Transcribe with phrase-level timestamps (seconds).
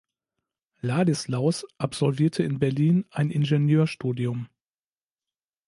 [0.79, 4.49] Ladislaus absolvierte in Berlin ein Ingenieurstudium.